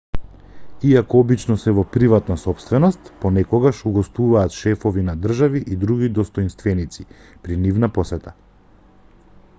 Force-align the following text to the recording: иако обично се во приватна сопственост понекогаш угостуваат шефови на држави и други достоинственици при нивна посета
иако 0.91 1.19
обично 1.25 1.57
се 1.63 1.73
во 1.79 1.83
приватна 1.95 2.37
сопственост 2.43 3.11
понекогаш 3.25 3.83
угостуваат 3.91 4.57
шефови 4.63 5.05
на 5.11 5.17
држави 5.27 5.65
и 5.77 5.81
други 5.85 6.11
достоинственици 6.19 7.09
при 7.47 7.63
нивна 7.67 7.95
посета 8.01 8.39